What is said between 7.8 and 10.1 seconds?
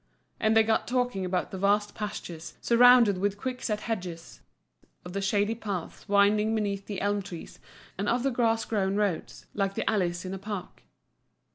and of the grass grown roads, like the